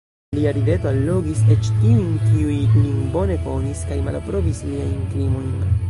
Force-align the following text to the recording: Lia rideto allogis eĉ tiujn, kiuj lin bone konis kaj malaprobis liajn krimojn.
Lia 0.35 0.51
rideto 0.53 0.87
allogis 0.91 1.43
eĉ 1.57 1.69
tiujn, 1.83 2.17
kiuj 2.23 2.57
lin 2.79 3.05
bone 3.17 3.39
konis 3.47 3.85
kaj 3.93 4.03
malaprobis 4.09 4.65
liajn 4.73 4.99
krimojn. 5.13 5.59